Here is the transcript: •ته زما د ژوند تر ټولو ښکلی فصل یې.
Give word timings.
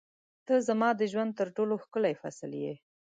•ته 0.45 0.53
زما 0.67 0.89
د 0.99 1.01
ژوند 1.11 1.31
تر 1.39 1.47
ټولو 1.55 1.73
ښکلی 1.83 2.13
فصل 2.21 2.51
یې. 2.63 2.73